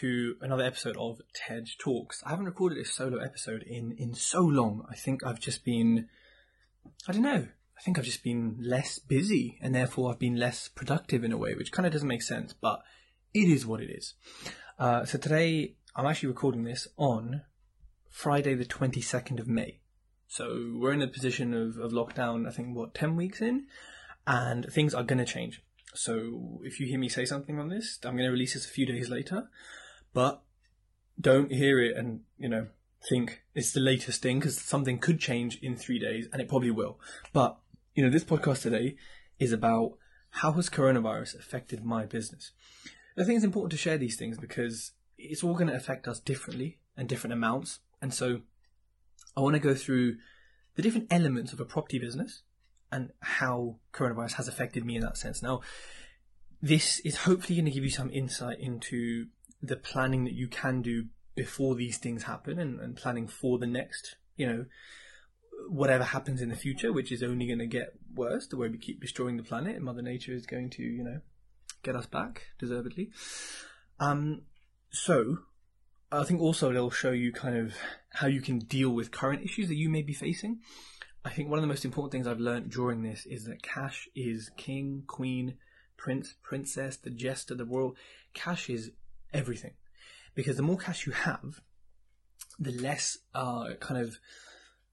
[0.00, 2.22] to another episode of Tej Talks.
[2.24, 4.86] I haven't recorded a solo episode in in so long.
[4.90, 6.08] I think I've just been
[7.06, 7.46] I don't know.
[7.76, 11.36] I think I've just been less busy and therefore I've been less productive in a
[11.36, 12.82] way, which kind of doesn't make sense, but
[13.34, 14.14] it is what it is.
[14.78, 17.42] Uh, so today I'm actually recording this on
[18.08, 19.80] Friday the 22nd of May.
[20.28, 23.66] So we're in a position of, of lockdown, I think, what, 10 weeks in?
[24.26, 25.60] And things are going to change.
[25.94, 28.70] So if you hear me say something on this, I'm going to release this a
[28.70, 29.48] few days later.
[30.12, 30.42] But
[31.20, 32.68] don't hear it and, you know,
[33.08, 36.70] think it's the latest thing because something could change in three days and it probably
[36.70, 36.98] will.
[37.32, 37.58] But,
[37.94, 38.96] you know, this podcast today
[39.38, 39.94] is about
[40.30, 42.52] how has coronavirus affected my business?
[43.18, 46.20] I think it's important to share these things because it's all going to affect us
[46.20, 47.80] differently and different amounts.
[48.00, 48.40] And so
[49.36, 50.16] I want to go through
[50.74, 52.42] the different elements of a property business
[52.90, 55.42] and how coronavirus has affected me in that sense.
[55.42, 55.60] Now,
[56.60, 59.26] this is hopefully going to give you some insight into
[59.62, 63.66] the planning that you can do before these things happen and, and planning for the
[63.66, 64.64] next, you know,
[65.68, 68.78] whatever happens in the future, which is only going to get worse the way we
[68.78, 69.76] keep destroying the planet.
[69.76, 71.20] And Mother Nature is going to, you know,
[71.82, 73.10] get us back deservedly.
[74.00, 74.42] Um,
[74.90, 75.38] so
[76.10, 77.74] I think also it'll show you kind of
[78.10, 80.60] how you can deal with current issues that you may be facing.
[81.24, 84.08] I think one of the most important things I've learned during this is that cash
[84.14, 85.54] is king, queen,
[85.96, 87.94] prince, princess, the jester, the royal.
[88.34, 88.90] Cash is
[89.32, 89.74] everything.
[90.34, 91.60] Because the more cash you have,
[92.58, 94.18] the less uh, kind of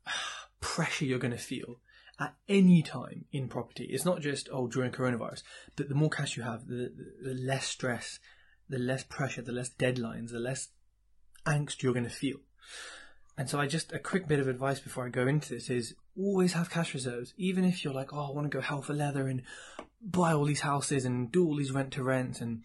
[0.62, 1.80] pressure you're going to feel
[2.20, 3.86] at any time in property.
[3.86, 5.44] It's not just, oh, during coronavirus,
[5.76, 6.92] but the more cash you have, the,
[7.24, 8.20] the, less stress,
[8.68, 10.70] the less pressure, the less deadlines, the less
[11.46, 12.38] angst you're going to feel.
[13.38, 15.96] And so I just, a quick bit of advice before I go into this is
[16.18, 17.34] always have cash reserves.
[17.38, 19.44] Even if you're like, oh, I want to go hell for leather and
[20.02, 22.64] buy all these houses and do all these rent to rent and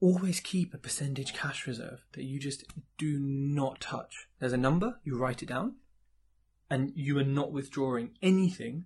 [0.00, 2.64] always keep a percentage cash reserve that you just
[2.96, 4.28] do not touch.
[4.38, 5.76] There's a number, you write it down,
[6.70, 8.84] and you are not withdrawing anything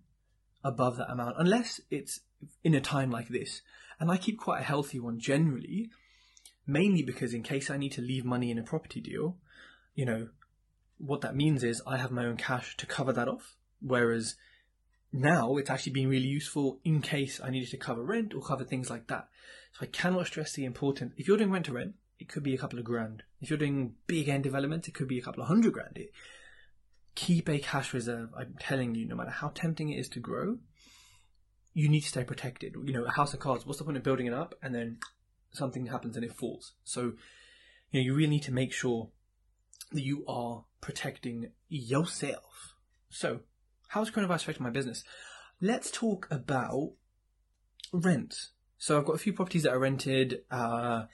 [0.64, 2.20] above that amount unless it's
[2.62, 3.62] in a time like this.
[3.98, 5.90] And I keep quite a healthy one generally,
[6.66, 9.36] mainly because in case I need to leave money in a property deal,
[9.94, 10.28] you know,
[10.98, 13.56] what that means is I have my own cash to cover that off.
[13.80, 14.36] Whereas
[15.12, 18.64] now it's actually been really useful in case I needed to cover rent or cover
[18.64, 19.28] things like that.
[19.72, 21.14] So I cannot stress the importance.
[21.16, 23.22] If you're doing rent to rent, it could be a couple of grand.
[23.40, 25.96] If you're doing big end developments, it could be a couple of hundred grand.
[25.96, 26.12] It,
[27.14, 28.30] keep a cash reserve.
[28.36, 30.58] I'm telling you, no matter how tempting it is to grow,
[31.74, 32.74] you need to stay protected.
[32.84, 34.98] You know, a house of cards, what's the point of building it up and then
[35.52, 36.72] something happens and it falls?
[36.84, 37.12] So,
[37.90, 39.08] you know, you really need to make sure
[39.92, 42.74] that you are protecting yourself.
[43.10, 43.40] So,
[43.92, 45.04] how's coronavirus affecting my business?
[45.60, 46.92] Let's talk about
[47.92, 48.48] rent.
[48.78, 51.04] So I've got a few properties that are rented, uh,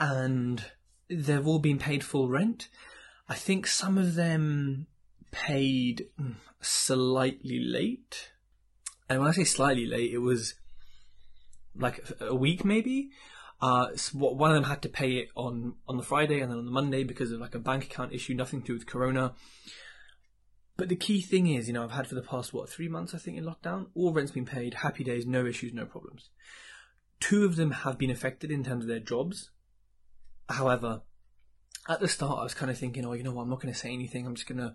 [0.00, 0.64] and
[1.08, 2.68] they've all been paid full rent.
[3.28, 4.88] I think some of them
[5.30, 6.06] paid
[6.60, 8.32] slightly late.
[9.08, 10.54] And when I say slightly late, it was
[11.76, 13.10] like a week maybe.
[13.62, 16.66] Uh, one of them had to pay it on, on the Friday and then on
[16.66, 19.32] the Monday because of like a bank account issue, nothing to do with Corona.
[20.76, 23.14] But the key thing is, you know, I've had for the past, what, three months,
[23.14, 26.28] I think, in lockdown, all rent's been paid, happy days, no issues, no problems.
[27.18, 29.50] Two of them have been affected in terms of their jobs.
[30.50, 31.00] However,
[31.88, 33.72] at the start, I was kind of thinking, oh, you know what, I'm not going
[33.72, 34.26] to say anything.
[34.26, 34.74] I'm just going to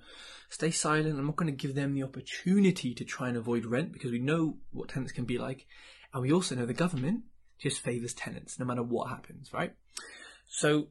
[0.50, 1.20] stay silent.
[1.20, 4.20] I'm not going to give them the opportunity to try and avoid rent because we
[4.20, 5.68] know what tenants can be like.
[6.14, 7.24] And we also know the government
[7.60, 9.76] just favours tenants no matter what happens, right?
[10.48, 10.88] So,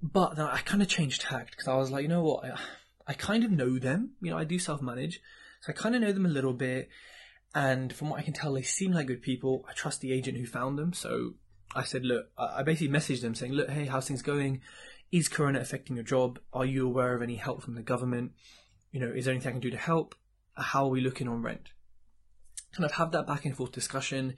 [0.00, 2.58] but I kind of changed tact because I was like, you know what, I,
[3.06, 4.12] I kind of know them.
[4.20, 5.20] You know, I do self manage.
[5.60, 6.88] So I kind of know them a little bit.
[7.54, 9.64] And from what I can tell, they seem like good people.
[9.68, 10.92] I trust the agent who found them.
[10.92, 11.34] So
[11.74, 14.60] I said, look, I basically messaged them saying, look, hey, how's things going?
[15.12, 16.38] Is Corona affecting your job?
[16.52, 18.32] Are you aware of any help from the government?
[18.92, 20.14] You know, is there anything I can do to help?
[20.56, 21.70] How are we looking on rent?
[22.74, 24.36] And I'd have that back and forth discussion.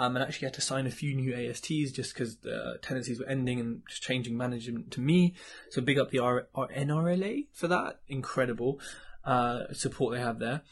[0.00, 3.26] Um, and actually had to sign a few new ASTs just because the tenancies were
[3.26, 5.34] ending and just changing management to me.
[5.70, 7.98] So big up the R- R- NRLA for that.
[8.06, 8.80] Incredible
[9.24, 10.62] uh, support they have there.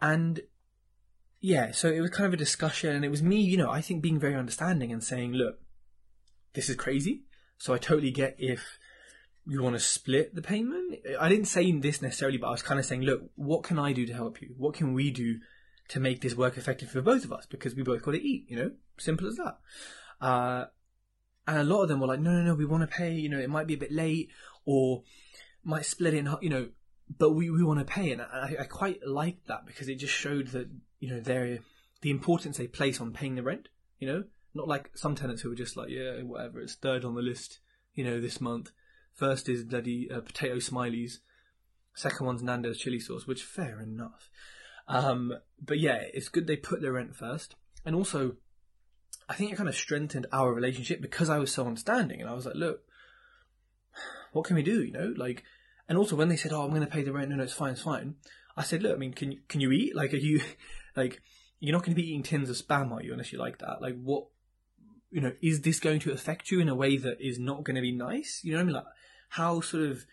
[0.00, 0.42] And
[1.40, 3.80] yeah, so it was kind of a discussion, and it was me, you know, I
[3.80, 5.58] think being very understanding and saying, look,
[6.54, 7.24] this is crazy.
[7.58, 8.78] So I totally get if
[9.46, 10.98] you want to split the payment.
[11.18, 13.92] I didn't say this necessarily, but I was kind of saying, look, what can I
[13.92, 14.54] do to help you?
[14.56, 15.38] What can we do
[15.88, 17.46] to make this work effective for both of us?
[17.46, 19.58] Because we both got to eat, you know, simple as that.
[20.20, 20.66] Uh,
[21.46, 23.28] and a lot of them were like, no, no, no, we want to pay, you
[23.28, 24.30] know, it might be a bit late
[24.64, 25.02] or
[25.64, 26.68] might split it in, you know,
[27.18, 28.12] but we, we want to pay.
[28.12, 30.68] And I, I quite liked that because it just showed that,
[31.00, 31.60] you know, they're,
[32.02, 33.68] the importance they place on paying the rent,
[33.98, 34.24] you know,
[34.54, 37.60] not like some tenants who are just like, yeah, whatever, it's third on the list,
[37.94, 38.70] you know, this month.
[39.14, 41.18] First is bloody uh, potato smileys.
[41.94, 44.30] Second one's Nando's chili sauce, which fair enough.
[44.88, 47.54] Um, but yeah, it's good they put their rent first.
[47.84, 48.36] And also,
[49.28, 52.20] I think it kind of strengthened our relationship because I was so understanding.
[52.20, 52.80] And I was like, look,
[54.32, 54.82] what can we do?
[54.82, 55.44] You know, like,
[55.88, 57.52] and also when they said, oh, I'm going to pay the rent, no, no, it's
[57.52, 58.16] fine, it's fine.
[58.56, 59.94] I said, look, I mean, can you, can you eat?
[59.94, 60.40] Like, are you,
[60.96, 61.22] like,
[61.60, 63.12] you're not going to be eating tins of spam, are you?
[63.12, 63.80] Unless you like that.
[63.80, 64.26] Like, what,
[65.10, 67.76] you know, is this going to affect you in a way that is not going
[67.76, 68.40] to be nice?
[68.42, 68.74] You know what I mean?
[68.74, 68.84] Like,
[69.30, 70.04] how sort of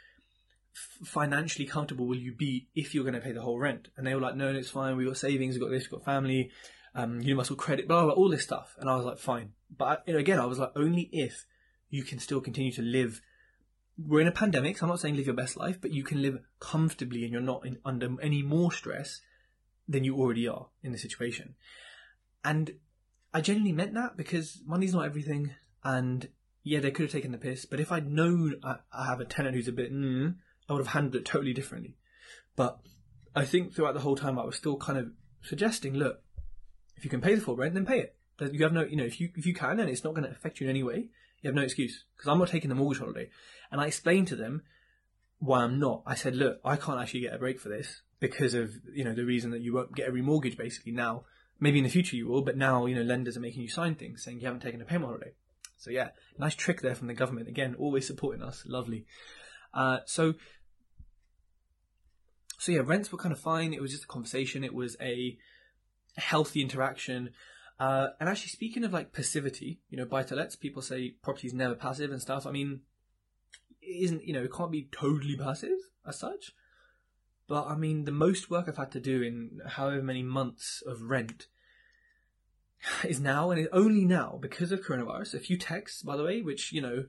[1.03, 3.87] financially comfortable will you be if you're going to pay the whole rent?
[3.97, 4.97] And they were like, no, no it's fine.
[4.97, 5.55] We've got savings.
[5.55, 5.83] We've got this.
[5.83, 6.51] We've got family.
[6.93, 8.73] Um, universal credit, blah, blah, blah, all this stuff.
[8.79, 9.51] And I was like, fine.
[9.75, 11.45] But you know, again, I was like, only if
[11.89, 13.21] you can still continue to live.
[13.97, 16.21] We're in a pandemic, so I'm not saying live your best life, but you can
[16.21, 19.21] live comfortably and you're not in, under any more stress
[19.87, 21.55] than you already are in the situation.
[22.43, 22.71] And
[23.33, 25.51] I genuinely meant that because money's not everything.
[25.83, 26.29] And
[26.63, 27.65] yeah, they could have taken the piss.
[27.65, 30.35] But if I'd known I, I have a tenant who's a bit, mm,
[30.69, 31.95] I would have handled it totally differently.
[32.55, 32.79] But
[33.35, 36.21] I think throughout the whole time, I was still kind of suggesting, look,
[36.95, 38.15] if you can pay the full rent, then pay it.
[38.39, 40.31] You have no, you know, if you if you can and it's not going to
[40.31, 41.07] affect you in any way,
[41.41, 43.29] you have no excuse because I'm not taking the mortgage holiday.
[43.71, 44.63] And I explained to them
[45.39, 46.03] why I'm not.
[46.05, 49.13] I said, look, I can't actually get a break for this because of you know
[49.13, 51.23] the reason that you won't get a remortgage basically now.
[51.59, 53.95] Maybe in the future you will, but now you know lenders are making you sign
[53.95, 55.31] things saying you haven't taken a payment holiday.
[55.77, 58.63] So yeah, nice trick there from the government again, always supporting us.
[58.65, 59.05] Lovely.
[59.75, 60.33] Uh, so
[62.57, 63.73] so yeah, rents were kind of fine.
[63.73, 64.63] It was just a conversation.
[64.63, 65.37] It was a
[66.17, 67.29] healthy interaction.
[67.79, 71.47] Uh, and actually, speaking of like passivity, you know, buy to lets, people say property
[71.47, 72.47] is never passive and stuff.
[72.47, 72.81] I mean,
[73.81, 75.77] it isn't, you know, it can't be totally passive
[76.07, 76.53] as such.
[77.47, 81.03] But I mean, the most work I've had to do in however many months of
[81.03, 81.47] rent
[83.03, 85.35] is now, and only now because of coronavirus.
[85.35, 87.05] A few texts, by the way, which, you know,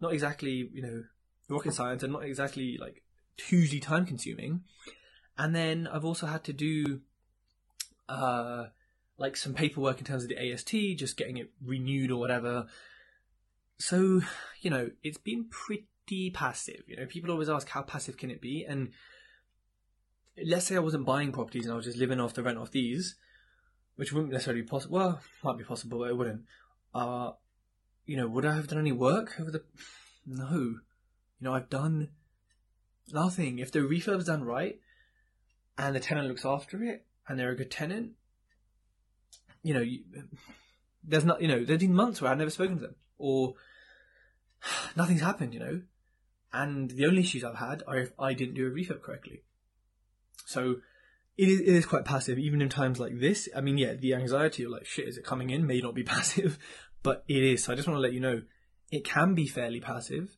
[0.00, 1.04] not exactly, you know,
[1.48, 3.02] rocket science are not exactly like
[3.36, 4.62] hugely time consuming.
[5.38, 7.00] And then I've also had to do
[8.08, 8.66] uh,
[9.18, 12.66] like some paperwork in terms of the AST, just getting it renewed or whatever.
[13.78, 14.22] So,
[14.60, 16.82] you know, it's been pretty passive.
[16.86, 18.64] You know, people always ask how passive can it be?
[18.64, 18.92] And
[20.42, 22.70] let's say I wasn't buying properties and I was just living off the rent off
[22.70, 23.16] these,
[23.96, 24.98] which wouldn't necessarily be possible.
[24.98, 26.42] Well, might be possible, but it wouldn't.
[26.94, 27.32] Uh,
[28.06, 29.62] you know, would I have done any work over the?
[30.26, 30.76] No.
[31.40, 32.10] You know, I've done
[33.12, 33.58] nothing.
[33.58, 34.80] If the refurb's done right,
[35.78, 38.12] and the tenant looks after it, and they're a good tenant,
[39.62, 40.04] you know, you,
[41.04, 43.54] there's not, you know, there's been months where I've never spoken to them or
[44.96, 45.82] nothing's happened, you know,
[46.52, 49.42] and the only issues I've had are if I didn't do a refurb correctly.
[50.46, 50.76] So
[51.36, 53.48] it is, it is quite passive, even in times like this.
[53.54, 55.66] I mean, yeah, the anxiety of like, shit, is it coming in?
[55.66, 56.58] May not be passive,
[57.02, 57.64] but it is.
[57.64, 58.42] So I just want to let you know,
[58.90, 60.36] it can be fairly passive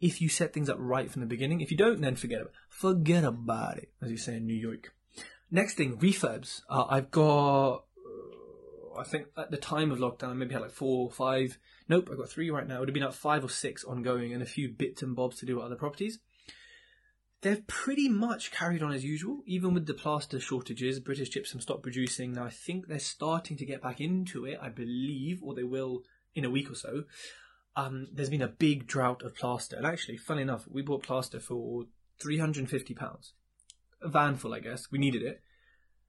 [0.00, 1.60] if you set things up right from the beginning.
[1.60, 2.58] If you don't, then forget about it.
[2.68, 4.94] Forget about it, as you say in New York.
[5.50, 6.62] Next thing, refurbs.
[6.68, 10.70] Uh, I've got, uh, I think at the time of lockdown, I maybe had like
[10.70, 11.58] four or five.
[11.88, 12.76] Nope, I've got three right now.
[12.76, 15.38] It would have been like five or six ongoing and a few bits and bobs
[15.38, 16.20] to do with other properties.
[17.42, 21.00] They've pretty much carried on as usual, even with the plaster shortages.
[21.00, 22.32] British Gypsum stopped producing.
[22.32, 26.02] Now I think they're starting to get back into it, I believe, or they will
[26.34, 27.04] in a week or so.
[27.76, 31.40] Um, there's been a big drought of plaster, and actually, funny enough, we bought plaster
[31.40, 31.84] for
[32.20, 33.32] three hundred and fifty pounds
[34.02, 34.90] a van full, I guess.
[34.90, 35.42] We needed it.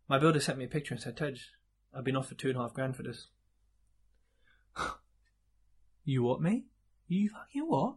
[0.08, 1.38] My builder sent me a picture and said, Tej,
[1.94, 3.28] I've been offered two and a half grand for this.
[6.06, 6.66] you what, mate?
[7.08, 7.96] You fucking what?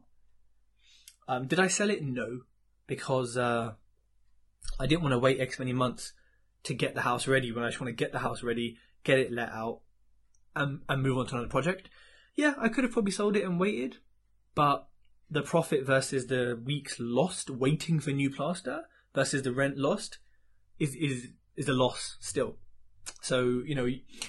[1.28, 2.02] Um, did I sell it?
[2.02, 2.40] No,
[2.86, 3.72] because uh,
[4.78, 6.12] I didn't want to wait X many months
[6.64, 7.52] to get the house ready.
[7.52, 9.80] When I just want to get the house ready, get it let out,
[10.54, 11.88] and, and move on to another project.
[12.34, 13.98] Yeah, I could have probably sold it and waited,
[14.54, 14.88] but
[15.30, 18.82] the profit versus the weeks lost waiting for new plaster
[19.14, 20.18] versus the rent lost
[20.78, 22.56] is is is a loss still.
[23.20, 23.88] So you know,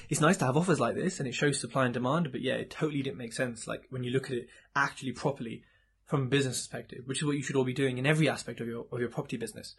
[0.09, 2.31] it's nice to have offers like this, and it shows supply and demand.
[2.31, 3.67] But yeah, it totally didn't make sense.
[3.67, 5.63] Like when you look at it actually properly
[6.05, 8.61] from a business perspective, which is what you should all be doing in every aspect
[8.61, 9.75] of your of your property business.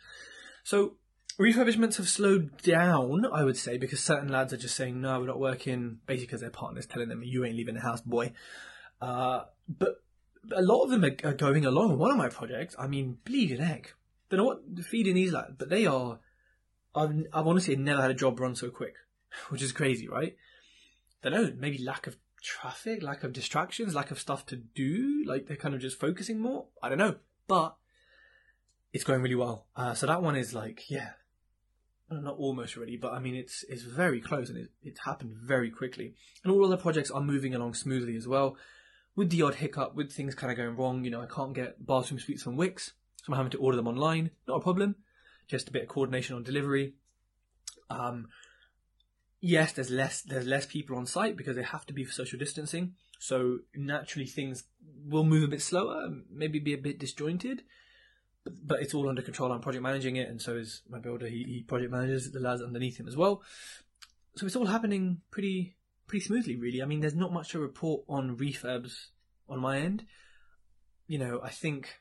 [0.65, 0.97] So
[1.39, 5.27] refurbishments have slowed down, I would say, because certain lads are just saying, "No, we're
[5.27, 8.33] not working," basically because their partner's telling them, "You ain't leaving the house, boy."
[9.01, 10.03] Uh, but
[10.55, 11.99] a lot of them are, are going along.
[11.99, 13.91] One of my projects, I mean, bleeding egg.
[14.29, 16.21] Don't know what feeding these lads, but they are.
[16.95, 18.95] I've, I've honestly never had a job run so quick,
[19.51, 20.37] which is crazy, right?
[21.23, 25.25] Don't know, maybe lack of traffic, lack of distractions, lack of stuff to do.
[25.27, 26.67] Like they're kind of just focusing more.
[26.83, 27.17] I don't know,
[27.47, 27.77] but
[28.93, 29.67] it's going really well.
[29.77, 31.11] Uh, so that one is like, yeah,
[32.11, 35.71] not almost ready, but I mean it's it's very close and it, it happened very
[35.71, 36.15] quickly.
[36.45, 38.57] And all other projects are moving along smoothly as well,
[39.17, 41.05] with the odd hiccup, with things kind of going wrong.
[41.05, 43.89] You know, I can't get bathroom suites from Wickes, so I'm having to order them
[43.89, 44.31] online.
[44.47, 44.97] Not a problem,
[45.49, 46.95] just a bit of coordination on delivery.
[47.91, 48.29] Um,
[49.41, 52.39] yes, there's less there's less people on site because they have to be for social
[52.39, 52.95] distancing.
[53.19, 54.65] So naturally, things
[55.05, 57.63] will move a bit slower, maybe be a bit disjointed
[58.65, 59.53] but it's all under control.
[59.53, 61.27] I'm project managing it, and so is my builder.
[61.27, 63.43] He, he project manages the lads underneath him as well.
[64.37, 65.77] So it's all happening pretty
[66.07, 66.83] pretty smoothly, really.
[66.83, 69.07] I mean, there's not much to report on refurbs
[69.49, 70.05] on my end.
[71.07, 72.01] You know, I think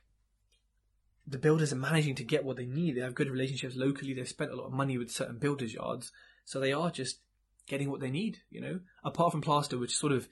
[1.26, 2.96] the builders are managing to get what they need.
[2.96, 4.14] They have good relationships locally.
[4.14, 6.12] They've spent a lot of money with certain builders' yards,
[6.44, 7.20] so they are just
[7.66, 8.38] getting what they need.
[8.50, 10.28] You know, apart from plaster, which sort of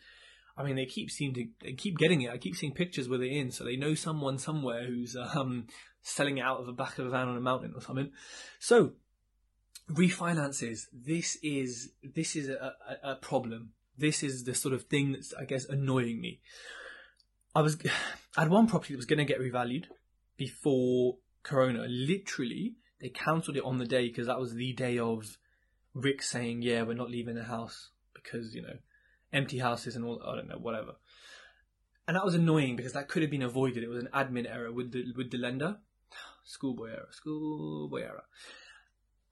[0.57, 2.31] I mean, they keep seem to they keep getting it.
[2.31, 5.67] I keep seeing pictures where they're in, so they know someone somewhere who's um,
[6.05, 8.13] selling it out of the back of a van on a mountain or something.
[8.61, 8.93] So
[9.91, 10.87] refinances.
[10.93, 13.71] This is this is a, a, a problem.
[13.99, 16.41] This is the sort of thing that's I guess annoying me.
[17.55, 17.77] I was
[18.37, 19.87] I had one property that was going to get revalued
[20.37, 21.87] before Corona.
[21.89, 25.39] Literally, they cancelled it on the day because that was the day of
[25.97, 28.79] RICS saying, "Yeah, we're not leaving the house because you know."
[29.35, 30.93] empty houses and all I don't know whatever.
[32.07, 33.83] And that was annoying because that could have been avoided.
[33.83, 35.79] It was an admin error with the with the lender,
[36.45, 38.23] schoolboy era, schoolboy era.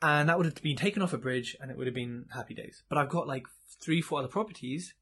[0.01, 2.55] and that would have been taken off a bridge, and it would have been happy
[2.55, 2.83] days.
[2.89, 3.45] But I've got like
[3.81, 4.95] three, four other properties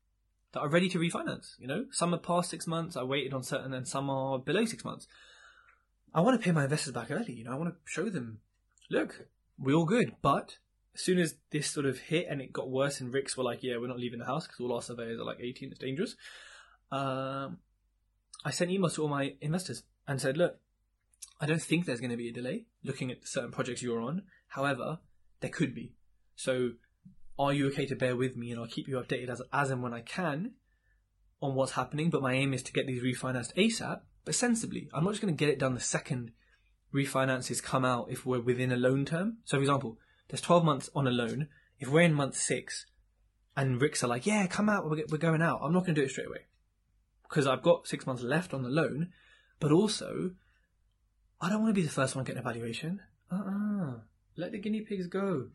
[0.52, 1.58] that are ready to refinance.
[1.58, 2.96] You know, some are past six months.
[2.96, 5.06] I waited on certain, and some are below six months.
[6.12, 7.32] I want to pay my investors back early.
[7.32, 8.40] You know, I want to show them,
[8.90, 9.26] look,
[9.58, 10.58] we're all good, but
[10.94, 13.62] as soon as this sort of hit and it got worse, and RICS were like,
[13.62, 15.70] "Yeah, we're not leaving the house because all our surveyors are like 18.
[15.70, 16.16] It's dangerous."
[16.90, 17.58] Um,
[18.44, 20.58] I sent emails to all my investors and said, "Look,
[21.40, 24.22] I don't think there's going to be a delay looking at certain projects you're on.
[24.48, 24.98] However,
[25.40, 25.94] there could be.
[26.36, 26.72] So,
[27.38, 29.82] are you okay to bear with me, and I'll keep you updated as as and
[29.82, 30.52] when I can
[31.40, 32.10] on what's happening.
[32.10, 34.88] But my aim is to get these refinanced ASAP, but sensibly.
[34.92, 36.32] I'm not just going to get it done the second
[36.94, 39.38] refinances come out if we're within a loan term.
[39.44, 39.98] So, for example."
[40.30, 41.48] there's 12 months on a loan.
[41.78, 42.86] If we're in month six
[43.56, 46.00] and RICS are like, yeah, come out, we're, we're going out, I'm not going to
[46.00, 46.46] do it straight away
[47.28, 49.10] because I've got six months left on the loan,
[49.58, 50.32] but also
[51.40, 53.00] I don't want to be the first one getting a valuation.
[53.30, 54.00] Uh-uh.
[54.36, 55.48] Let the guinea pigs go.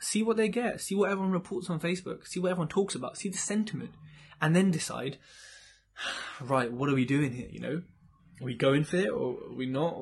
[0.00, 0.80] See what they get.
[0.80, 2.26] See what everyone reports on Facebook.
[2.26, 3.16] See what everyone talks about.
[3.16, 3.92] See the sentiment,
[4.40, 5.18] and then decide.
[6.40, 7.48] Right, what are we doing here?
[7.50, 7.82] You know,
[8.40, 9.94] are we going for it or are we not?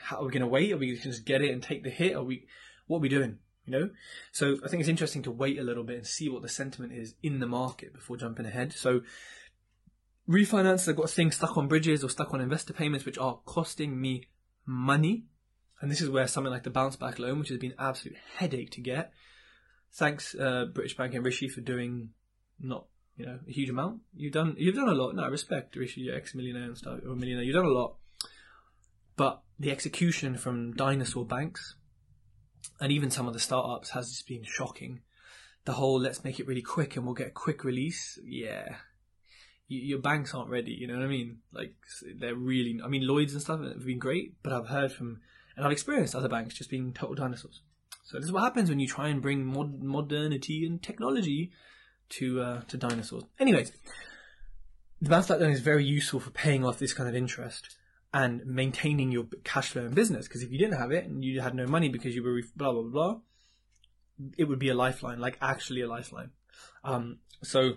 [0.00, 0.72] How are we going to wait?
[0.72, 2.14] Are we going to just get it and take the hit?
[2.14, 2.46] Are we?
[2.88, 3.38] what are we doing?
[3.66, 3.90] You know,
[4.32, 6.94] so I think it's interesting to wait a little bit and see what the sentiment
[6.94, 8.72] is in the market before jumping ahead.
[8.72, 9.02] So
[10.26, 14.00] refinance, they've got things stuck on bridges or stuck on investor payments, which are costing
[14.00, 14.28] me
[14.68, 15.24] money.
[15.80, 18.18] And this is where something like the bounce back loan, which has been an absolute
[18.36, 19.12] headache to get.
[19.94, 22.10] Thanks, uh, British Bank and Rishi for doing
[22.60, 24.00] not you know a huge amount.
[24.14, 25.14] You've done you've done a lot.
[25.14, 27.44] No, I respect Rishi, you're ex millionaire and stuff or millionaire.
[27.44, 27.96] You've done a lot,
[29.16, 31.76] but the execution from dinosaur banks
[32.80, 35.00] and even some of the startups has just been shocking.
[35.64, 38.18] The whole let's make it really quick and we'll get a quick release.
[38.24, 38.76] Yeah,
[39.68, 40.72] your banks aren't ready.
[40.72, 41.38] You know what I mean?
[41.52, 41.74] Like
[42.18, 42.80] they're really.
[42.82, 45.20] I mean, Lloyd's and stuff have been great, but I've heard from
[45.56, 47.60] and I've experienced other banks just being total dinosaurs.
[48.04, 51.50] So this is what happens when you try and bring mod- modernity and technology
[52.10, 53.24] to uh, to dinosaurs.
[53.38, 53.72] Anyways,
[55.02, 57.76] the bounce back loan is very useful for paying off this kind of interest
[58.14, 60.26] and maintaining your cash flow in business.
[60.26, 62.72] Because if you didn't have it and you had no money because you were blah
[62.72, 63.20] blah blah,
[64.36, 66.30] it would be a lifeline, like actually a lifeline.
[66.84, 67.74] Um, so,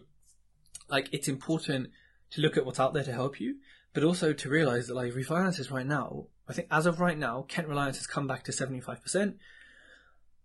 [0.92, 1.90] like, it's important
[2.32, 3.58] to look at what's out there to help you,
[3.94, 7.46] but also to realize that like refinances right now, I think as of right now,
[7.48, 9.38] Kent Reliance has come back to seventy five percent.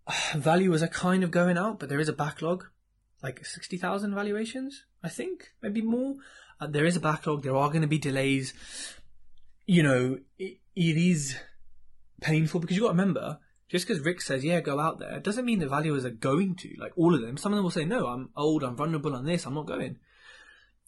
[0.34, 2.64] Valuers are kind of going out, but there is a backlog,
[3.22, 6.16] like sixty thousand valuations, I think, maybe more.
[6.60, 7.42] Uh, there is a backlog.
[7.42, 8.54] There are going to be delays
[9.66, 11.36] you know, it, it is
[12.20, 13.38] painful because you got to remember,
[13.68, 16.74] just because RICS says, yeah, go out there, doesn't mean the valuers are going to.
[16.78, 17.36] Like, all of them.
[17.36, 19.98] Some of them will say, no, I'm old, I'm vulnerable on this, I'm not going.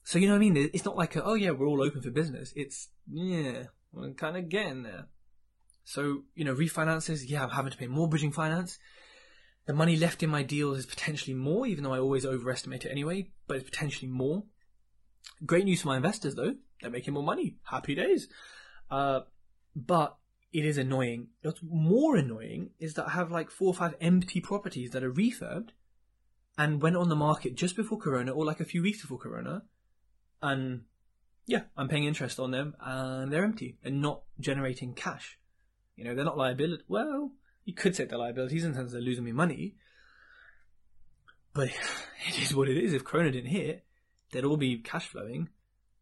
[0.04, 0.70] So, you know what I mean?
[0.73, 2.52] It's not like, a, oh, yeah, we're all open for business.
[2.56, 5.06] It's, yeah, we're kind of getting there.
[5.85, 8.78] So, you know, refinances, yeah, I'm having to pay more bridging finance.
[9.66, 12.90] The money left in my deals is potentially more, even though I always overestimate it
[12.90, 14.44] anyway, but it's potentially more.
[15.44, 16.54] Great news for my investors though.
[16.80, 17.56] They're making more money.
[17.64, 18.28] Happy days.
[18.90, 19.20] Uh,
[19.76, 20.16] but
[20.52, 21.28] it is annoying.
[21.43, 25.12] What's more annoying is that I have like four or five empty properties that are
[25.12, 25.71] refurbed
[26.57, 29.62] and went on the market just before Corona or like a few weeks before Corona.
[30.43, 30.83] And
[31.47, 35.38] yeah, I'm paying interest on them and they're empty and not generating cash.
[35.97, 36.85] You know, they're not liability.
[36.88, 37.33] Well,
[37.64, 39.75] you could say they're liabilities in terms of losing me money.
[41.52, 41.69] But
[42.28, 42.95] it is what it is.
[42.95, 43.85] If Corona didn't hit,
[44.33, 45.49] they'd all be cash flowing.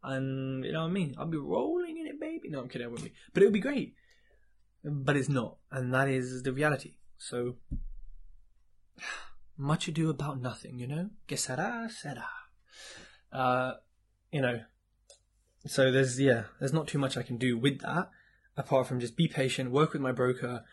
[0.03, 1.15] And you know what I mean?
[1.17, 2.49] I'd be rolling in it, baby.
[2.49, 3.13] No, I'm kidding, I won't be.
[3.33, 3.95] But it would be great.
[4.89, 5.57] But it's not.
[5.71, 6.95] And that is the reality.
[7.17, 7.55] So,
[9.57, 11.09] much ado about nothing, you know?
[11.27, 12.27] Que sera, sera.
[13.31, 13.73] Uh,
[14.31, 14.61] you know,
[15.65, 18.09] so there's, yeah, there's not too much I can do with that
[18.57, 20.63] apart from just be patient, work with my broker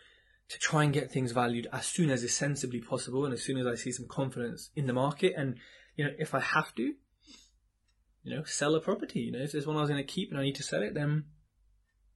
[0.49, 3.57] to try and get things valued as soon as is sensibly possible and as soon
[3.57, 5.33] as I see some confidence in the market.
[5.37, 5.57] And,
[5.95, 6.93] you know, if I have to,
[8.23, 10.31] you know, sell a property, you know, if there's one I was going to keep
[10.31, 11.25] and I need to sell it, then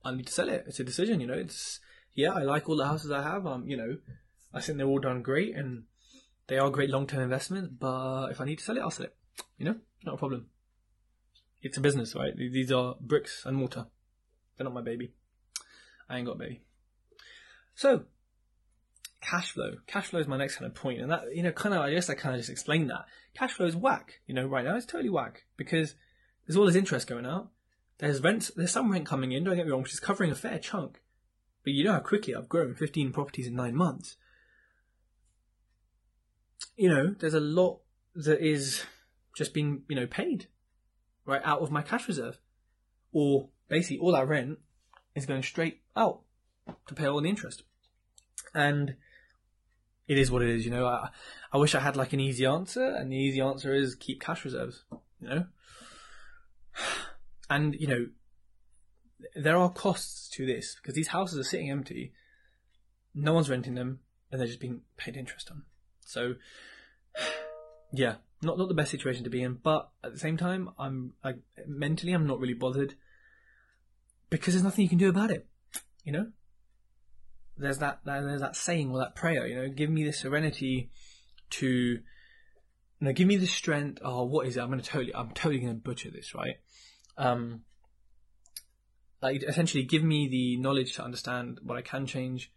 [0.03, 0.65] I need to sell it.
[0.68, 1.79] It's a decision, you know, it's,
[2.13, 3.46] yeah, I like all the houses I have.
[3.46, 3.98] Um, you know,
[4.54, 5.84] I think they're all done great and
[6.48, 9.16] they are great long-term investments, but if I need to sell it, I'll sell it.
[9.58, 10.48] You know, not a problem.
[11.62, 12.36] It's a business, right?
[12.36, 13.86] These are bricks and mortar.
[14.58, 15.13] They're not my baby.
[16.10, 16.62] I ain't got a baby.
[17.75, 18.06] So,
[19.22, 19.75] cash flow.
[19.88, 21.92] Cash flow is my next kind of point, and that you know, kind of, I
[21.92, 23.06] guess I kind of just explained that.
[23.36, 24.22] Cash flow is whack.
[24.25, 25.96] You know, right now it's totally whack because
[26.48, 27.50] there's all this interest going out.
[28.00, 28.50] There's rent.
[28.56, 29.44] There's some rent coming in.
[29.44, 31.01] Don't get me wrong, which is covering a fair chunk.
[31.63, 34.18] But you know how quickly I've grown 15 properties in nine months.
[36.75, 37.82] You know, there's a lot
[38.16, 38.84] that is
[39.36, 40.48] just being, you know, paid
[41.25, 42.39] right out of my cash reserve.
[43.12, 44.60] Or basically all that rent
[45.16, 46.22] is going straight out
[46.88, 47.63] to pay all the interest.
[48.54, 48.96] And
[50.08, 50.88] it is what it is, you know.
[50.88, 51.10] I,
[51.54, 54.44] I wish I had like an easy answer, and the easy answer is keep cash
[54.44, 54.84] reserves,
[55.22, 55.46] you know.
[57.51, 58.08] And, you know,
[59.35, 62.13] there are costs to this because these houses are sitting empty,
[63.13, 63.99] no one's renting them,
[64.32, 65.63] and they're just being paid interest on.
[66.01, 66.36] So,
[67.93, 71.13] yeah, not not the best situation to be in, but at the same time, I'm
[71.23, 71.34] I,
[71.67, 72.95] mentally I'm not really bothered
[74.29, 75.47] because there's nothing you can do about it.
[76.03, 76.27] You know,
[77.58, 79.45] there's that there's that saying or that prayer.
[79.45, 80.91] You know, give me the serenity
[81.51, 82.01] to, you
[83.01, 83.99] know, give me the strength.
[84.03, 84.62] Oh, what is it?
[84.62, 86.55] I'm gonna totally I'm totally gonna butcher this, right?
[87.17, 87.63] Um,
[89.21, 92.51] like essentially give me the knowledge to understand what I can change,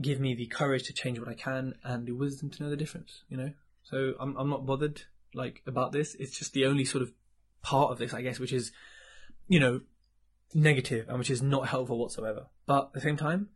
[0.00, 2.76] give me the courage to change what I can, and the wisdom to know the
[2.76, 3.22] difference.
[3.28, 5.02] You know, so I'm I'm not bothered
[5.34, 6.14] like about this.
[6.16, 7.12] It's just the only sort of
[7.62, 8.72] part of this, I guess, which is,
[9.48, 9.80] you know,
[10.54, 12.46] negative and which is not helpful whatsoever.
[12.66, 13.48] But at the same time,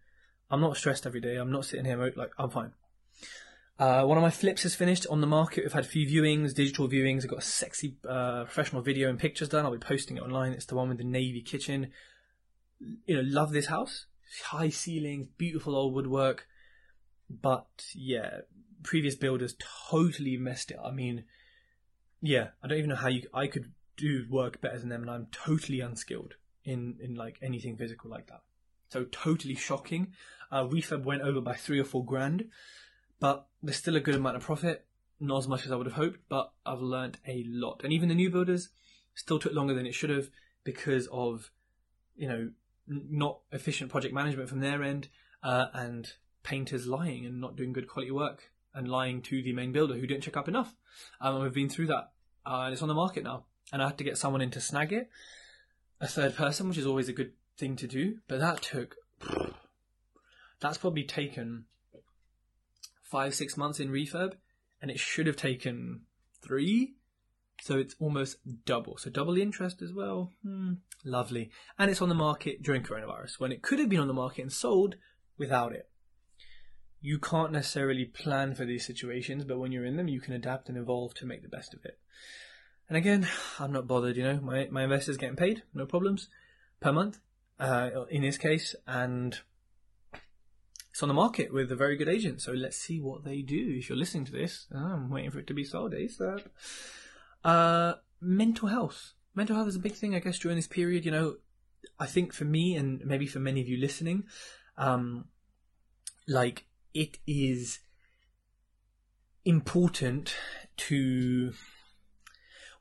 [0.51, 1.37] I'm not stressed every day.
[1.37, 2.73] I'm not sitting here like I'm fine.
[3.81, 5.65] Uh, one of my flips is finished on the market.
[5.65, 7.25] We've had a few viewings, digital viewings.
[7.25, 9.65] I've got a sexy uh, professional video and pictures done.
[9.65, 10.53] I'll be posting it online.
[10.53, 11.91] It's the one with the navy kitchen.
[13.07, 14.05] You know, love this house.
[14.45, 16.47] High ceilings, beautiful old woodwork.
[17.31, 18.41] But yeah,
[18.83, 19.57] previous builders
[19.89, 20.79] totally messed it.
[20.85, 21.25] I mean,
[22.21, 23.23] yeah, I don't even know how you.
[23.33, 26.35] I could do work better than them, and I'm totally unskilled
[26.67, 28.43] in in like anything physical like that.
[28.91, 30.09] So totally shocking.
[30.53, 32.51] Uh, refurb went over by three or four grand
[33.21, 34.87] but there's still a good amount of profit.
[35.21, 37.83] Not as much as I would have hoped, but I've learned a lot.
[37.85, 38.71] And even the new builders
[39.15, 40.31] still took longer than it should have
[40.65, 41.51] because of,
[42.17, 42.51] you know,
[42.87, 45.09] not efficient project management from their end
[45.43, 49.73] uh, and painters lying and not doing good quality work and lying to the main
[49.73, 50.75] builder who didn't check up enough.
[51.21, 52.11] Um, we've been through that.
[52.47, 53.45] Uh, and it's on the market now.
[53.73, 55.11] And I had to get someone in to snag it,
[56.01, 58.19] a third person, which is always a good thing to do.
[58.27, 58.97] But that took,
[60.61, 61.67] that's probably taken
[63.11, 64.35] five, six months in refurb,
[64.81, 66.03] and it should have taken
[66.43, 66.95] three.
[67.63, 68.97] So it's almost double.
[68.97, 70.33] So double the interest as well.
[70.43, 71.51] Hmm, lovely.
[71.79, 74.43] And it's on the market during coronavirus, when it could have been on the market
[74.43, 74.97] and sold
[75.37, 75.89] without it.
[77.03, 80.69] You can't necessarily plan for these situations, but when you're in them, you can adapt
[80.69, 81.99] and evolve to make the best of it.
[82.89, 86.29] And again, I'm not bothered, you know, my, my investor's getting paid, no problems,
[86.81, 87.19] per month,
[87.59, 89.39] uh, in this case, and
[90.91, 92.41] it's on the market with a very good agent.
[92.41, 93.77] So let's see what they do.
[93.79, 96.47] If you're listening to this, oh, I'm waiting for it to be sold ASAP.
[97.45, 99.13] Uh, mental health.
[99.35, 101.05] Mental health is a big thing, I guess, during this period.
[101.05, 101.37] You know,
[101.99, 104.25] I think for me and maybe for many of you listening,
[104.77, 105.27] um,
[106.27, 107.79] like it is
[109.45, 110.35] important
[110.77, 111.53] to.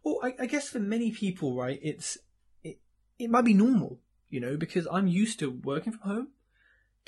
[0.04, 2.18] Well, I, I guess for many people, right, it's
[2.64, 2.80] it,
[3.20, 6.28] it might be normal, you know, because I'm used to working from home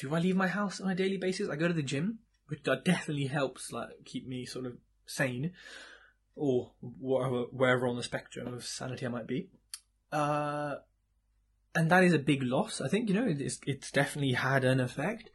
[0.02, 1.50] do I leave my house on a daily basis?
[1.50, 4.74] I go to the gym, which definitely helps like keep me sort of
[5.06, 5.54] sane.
[6.36, 9.50] or wherever, wherever on the spectrum of sanity I might be.
[10.12, 10.76] Uh,
[11.76, 12.82] and that is a big loss.
[12.82, 15.30] I think, you know, it's, it's definitely had an effect.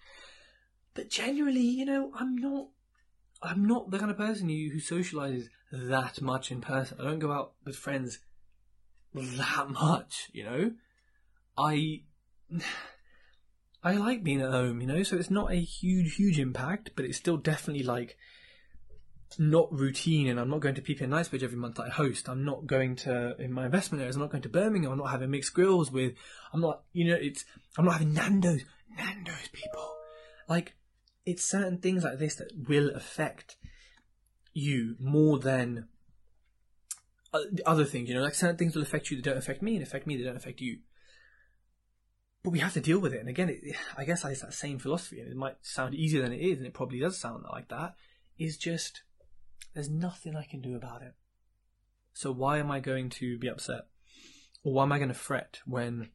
[0.95, 2.69] But generally, you know, I'm not,
[3.43, 6.99] I'm not the kind of person who, who socializes that much in person.
[7.01, 8.19] I don't go out with friends
[9.15, 10.73] that much, you know.
[11.59, 12.03] I,
[13.87, 17.05] I like being at home, you know, so it's not a huge, huge impact, but
[17.05, 18.17] it's still definitely like
[19.39, 22.29] not routine and I'm not going to PP and Knightsbridge every month that I host.
[22.29, 24.91] I'm not going to, in my investment areas, I'm not going to Birmingham.
[24.91, 26.15] I'm not having mixed grills with,
[26.53, 27.45] I'm not, you know, it's,
[27.79, 28.63] I'm not having Nando's.
[28.97, 29.95] Nando's people.
[30.49, 30.75] Like,
[31.25, 33.55] it's certain things like this that will affect
[34.53, 35.87] you more than
[37.33, 39.77] uh, other things, you know, like certain things will affect you that don't affect me
[39.77, 40.79] and affect me that don't affect you.
[42.47, 43.19] But we have to deal with it.
[43.19, 46.33] And again, it, I guess it's that same philosophy and it might sound easier than
[46.33, 47.97] it is and it probably does sound like that
[48.39, 49.03] is just
[49.75, 51.15] there's nothing I can do about it.
[52.15, 53.89] So why am I going to be upset?
[54.63, 56.11] Or why am I going to fret when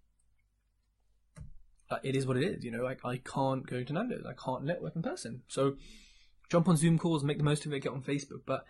[2.02, 2.64] it is what it is?
[2.64, 5.42] You know, like I can't go to Nando's, I can't network in person.
[5.50, 5.76] So
[6.50, 8.44] jump on Zoom calls, make the most of it, get on Facebook.
[8.46, 8.64] But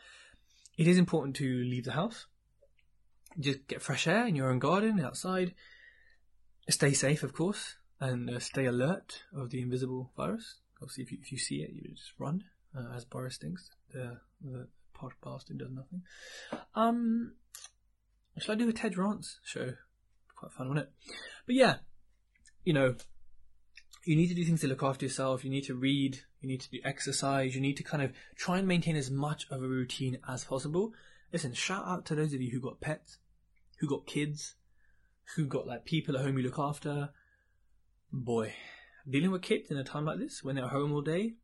[0.80, 2.26] it is important to leave the house,
[3.40, 5.54] just get fresh air in your own garden, outside.
[6.70, 10.56] Stay safe, of course, and uh, stay alert of the invisible virus.
[10.82, 12.44] Obviously, if you, if you see it, you just run,
[12.78, 13.70] uh, as Boris thinks.
[13.94, 16.04] The, the pod bastard does nothing.
[16.76, 17.34] Um,
[18.38, 19.74] shall I do a Ted Rants show?
[20.36, 21.14] Quite fun, wouldn't it?
[21.46, 21.76] But yeah,
[22.64, 22.96] you know,
[24.06, 25.44] you need to do things to look after yourself.
[25.44, 26.20] You need to read.
[26.42, 27.54] You need to do exercise.
[27.54, 30.94] You need to kind of try and maintain as much of a routine as possible.
[31.32, 33.18] Listen, shout out to those of you who got pets,
[33.80, 34.56] who got kids,
[35.36, 37.10] who got like people at home you look after.
[38.12, 38.54] Boy,
[39.10, 41.36] dealing with kids in a time like this when they're home all day,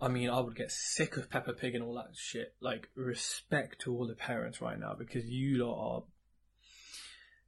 [0.00, 2.54] I mean, I would get sick of Peppa Pig and all that shit.
[2.60, 6.02] Like, respect to all the parents right now because you lot are.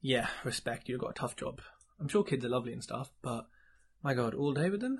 [0.01, 0.89] Yeah, respect.
[0.89, 1.61] You've got a tough job.
[1.99, 3.49] I'm sure kids are lovely and stuff, but
[4.05, 4.99] my god, all day with them?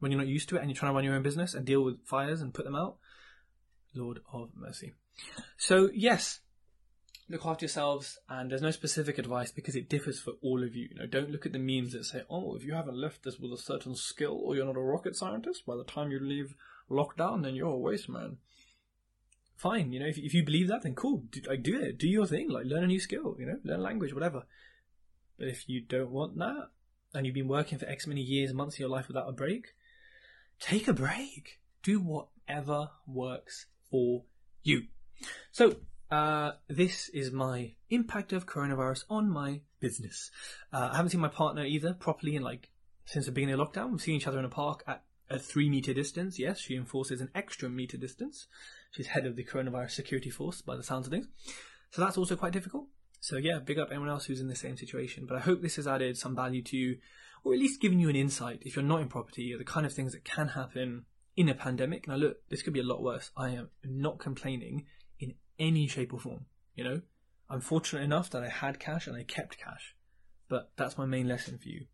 [0.00, 1.64] When you're not used to it and you're trying to run your own business and
[1.64, 2.96] deal with fires and put them out?
[3.94, 4.94] Lord of mercy.
[5.56, 6.40] So, yes,
[7.30, 10.88] look after yourselves and there's no specific advice because it differs for all of you.
[10.90, 13.38] You know don't look at the memes that say oh if you haven't left this
[13.38, 16.54] with a certain skill or you're not a rocket scientist by the time you leave
[16.90, 18.38] lockdown then you're a waste man.
[19.56, 21.24] Fine you know if, if you believe that then cool.
[21.30, 21.98] Do, like, do it.
[21.98, 22.50] Do your thing.
[22.50, 24.44] Like learn a new skill you know learn language whatever.
[25.38, 26.70] But if you don't want that
[27.14, 29.68] and you've been working for x many years months of your life without a break
[30.60, 31.60] take a break.
[31.82, 34.24] Do whatever works for
[34.62, 34.84] you.
[35.50, 35.76] So
[36.10, 40.30] uh, this is my impact of coronavirus on my business.
[40.72, 42.70] Uh, I haven't seen my partner either properly in like
[43.04, 43.90] since the beginning of lockdown.
[43.90, 46.38] We've seen each other in a park at a three meter distance.
[46.38, 48.46] Yes, she enforces an extra meter distance.
[48.90, 51.28] She's head of the coronavirus security force by the sounds of things.
[51.90, 52.86] So that's also quite difficult.
[53.20, 55.26] So yeah, big up anyone else who's in the same situation.
[55.26, 56.98] But I hope this has added some value to you,
[57.44, 59.92] or at least given you an insight if you're not in property, the kind of
[59.92, 61.04] things that can happen
[61.36, 62.08] in a pandemic.
[62.08, 63.30] Now look, this could be a lot worse.
[63.36, 64.86] I am not complaining
[65.60, 66.46] any shape or form.
[66.74, 67.02] You know,
[67.48, 69.94] I'm fortunate enough that I had cash and I kept cash.
[70.48, 71.86] But that's my main lesson for you.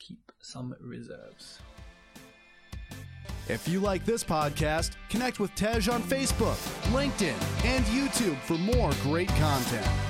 [0.00, 1.60] Keep some reserves.
[3.48, 6.56] If you like this podcast, connect with Tej on Facebook,
[6.92, 10.09] LinkedIn, and YouTube for more great content.